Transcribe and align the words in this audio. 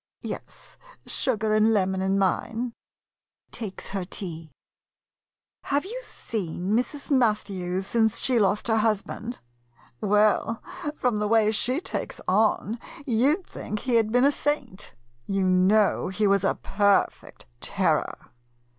Yes, 0.23 0.77
sugar 1.05 1.53
and 1.53 1.73
lemon 1.75 2.01
in 2.01 2.17
mine. 2.17 2.73
[Takes 3.51 3.89
her 3.89 4.03
tea."] 4.03 4.49
Have 5.65 5.85
you 5.85 5.99
seen 6.01 6.71
Mrs. 6.71 7.11
Mathews 7.11 7.85
since 7.85 8.17
she 8.19 8.39
lost 8.39 8.67
her 8.67 8.77
husband? 8.77 9.41
Well, 10.01 10.59
from 10.95 11.19
the 11.19 11.27
way 11.27 11.51
she 11.51 11.79
takes 11.79 12.19
on, 12.27 12.79
you 13.05 13.37
'd 13.43 13.45
think 13.45 13.81
he 13.81 13.97
had 13.97 14.11
been 14.11 14.25
a 14.25 14.31
saint. 14.31 14.95
You 15.27 15.45
know 15.47 16.07
he 16.07 16.25
was 16.25 16.43
a 16.43 16.55
perfect 16.55 17.45
terror. 17.59 18.31